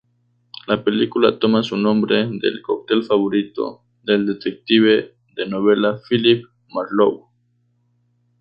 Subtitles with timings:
[0.67, 6.43] La película toma su nombre del cóctel favorito del detective de novela Philip
[6.73, 7.27] Marlowe.